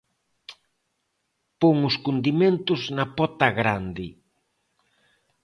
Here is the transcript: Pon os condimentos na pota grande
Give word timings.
Pon 1.59 1.75
os 1.89 1.95
condimentos 2.07 2.81
na 2.97 3.05
pota 3.17 3.47
grande 3.59 4.07